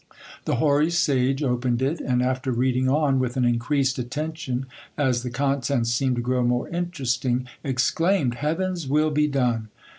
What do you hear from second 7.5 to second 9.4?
exclaimed: Heaven's will be